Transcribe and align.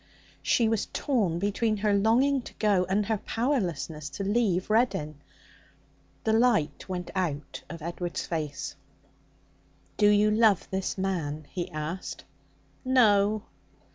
She 0.41 0.67
was 0.67 0.87
torn 0.87 1.37
between 1.37 1.77
her 1.77 1.93
longing 1.93 2.41
to 2.41 2.55
go 2.55 2.87
and 2.89 3.05
her 3.05 3.19
powerlessness 3.19 4.09
to 4.17 4.23
leave 4.23 4.71
Reddin. 4.71 5.21
The 6.23 6.33
light 6.33 6.89
went 6.89 7.11
out 7.13 7.61
of 7.69 7.83
Edward's 7.83 8.25
face. 8.25 8.75
'Do 9.97 10.07
you 10.09 10.31
love 10.31 10.67
this 10.71 10.97
man?' 10.97 11.45
he 11.51 11.69
asked. 11.69 12.23
'No.' 12.83 13.43